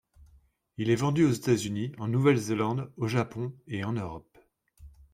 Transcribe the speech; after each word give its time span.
Il 0.77 0.89
est 0.89 0.95
vendu 0.95 1.25
aux 1.25 1.29
États-Unis, 1.31 1.91
en 1.99 2.07
Nouvelle-Zélande, 2.07 2.91
au 2.97 3.07
Japon 3.07 3.53
et 3.67 3.83
en 3.83 3.93
Europe. 3.93 4.35